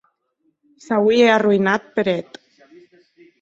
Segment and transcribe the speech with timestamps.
[0.85, 2.41] S’auie arroïnat per eth.